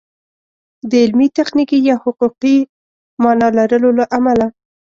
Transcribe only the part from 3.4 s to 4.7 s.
لرلو له امله